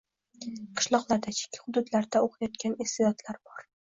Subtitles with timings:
[0.79, 3.63] Qishloqlarda, chekka hududlarda o‘qiyotgan iste’dodlar bor.